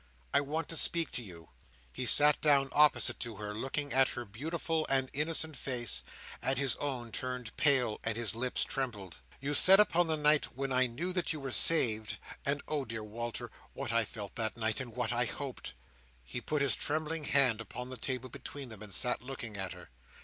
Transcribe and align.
I 0.33 0.41
want 0.41 0.67
to 0.69 0.77
speak 0.77 1.11
to 1.11 1.21
you." 1.21 1.49
He 1.93 2.07
sat 2.07 2.41
down 2.41 2.69
opposite 2.71 3.19
to 3.19 3.35
her, 3.35 3.53
looking 3.53 3.93
at 3.93 4.07
her 4.09 4.25
beautiful 4.25 4.87
and 4.89 5.11
innocent 5.13 5.55
face; 5.55 6.01
and 6.41 6.57
his 6.57 6.75
own 6.77 7.11
turned 7.11 7.55
pale, 7.55 7.99
and 8.03 8.17
his 8.17 8.33
lips 8.33 8.63
trembled. 8.65 9.17
"You 9.39 9.53
said, 9.53 9.79
upon 9.79 10.07
the 10.07 10.17
night 10.17 10.45
when 10.57 10.71
I 10.71 10.87
knew 10.87 11.13
that 11.13 11.33
you 11.33 11.39
were 11.39 11.51
saved—and 11.51 12.63
oh! 12.67 12.83
dear 12.83 13.03
Walter, 13.03 13.51
what 13.73 13.91
I 13.91 14.03
felt 14.03 14.33
that 14.37 14.57
night, 14.57 14.79
and 14.79 14.95
what 14.95 15.13
I 15.13 15.25
hoped!—" 15.25 15.75
He 16.23 16.41
put 16.41 16.63
his 16.63 16.75
trembling 16.75 17.25
hand 17.25 17.61
upon 17.61 17.91
the 17.91 17.95
table 17.97 18.29
between 18.29 18.69
them, 18.69 18.81
and 18.81 18.91
sat 18.91 19.21
looking 19.21 19.55
at 19.55 19.73
her. 19.73 19.91